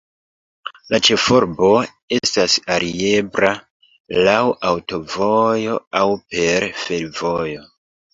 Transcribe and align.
La 0.93 0.99
ĉefurbo 1.07 1.67
estas 2.15 2.55
alirebla 2.75 3.51
laŭ 4.29 4.39
aŭtovojo 4.71 5.77
aŭ 6.01 6.03
per 6.33 6.67
fervojo. 6.85 7.63